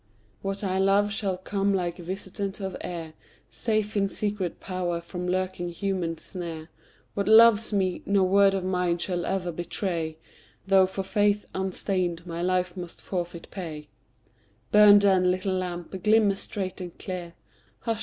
What 0.41 0.63
I 0.63 0.79
love 0.79 1.11
shall 1.11 1.37
come 1.37 1.75
like 1.75 1.97
visitant 1.97 2.59
of 2.59 2.75
air, 2.81 3.13
Safe 3.51 3.95
in 3.95 4.09
secret 4.09 4.59
power 4.59 4.99
from 4.99 5.27
lurking 5.27 5.69
human 5.69 6.17
snare; 6.17 6.69
What 7.13 7.27
loves 7.27 7.71
me, 7.71 8.01
no 8.07 8.23
word 8.23 8.55
of 8.55 8.63
mine 8.63 8.97
shall 8.97 9.25
e'er 9.27 9.51
betray, 9.51 10.17
Though 10.65 10.87
for 10.87 11.03
faith 11.03 11.45
unstained 11.53 12.25
my 12.25 12.41
life 12.41 12.75
must 12.75 12.99
forfeit 12.99 13.45
pay 13.51 13.89
Burn, 14.71 14.97
then, 14.97 15.29
little 15.29 15.53
lamp; 15.53 15.91
glimmer 16.01 16.33
straight 16.33 16.81
and 16.81 16.97
clear 16.97 17.35
Hush! 17.81 17.99